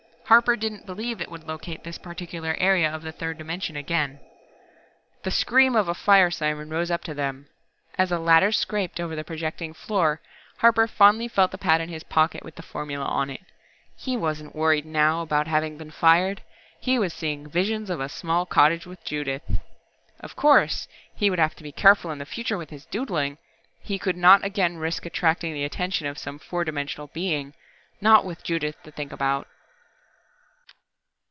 [0.31, 4.21] Harper didn't believe It would locate this particular area of the third dimension again.
[5.23, 7.49] The scream of a fire siren rose up to them.
[7.97, 10.21] As a ladder scraped over the projecting floor,
[10.59, 13.41] Harper fondly felt the pad in his pocket with the formula on it.
[13.97, 16.41] He wasn't worried now about having been fired.
[16.79, 19.43] He was seeing visions of a small cottage with Judith....
[20.21, 23.37] Of course, he would have to be careful in the future with his "doodling"!
[23.81, 27.53] He could not again risk attracting the attention of some four dimensional Being
[27.99, 29.45] not with Judith to think about!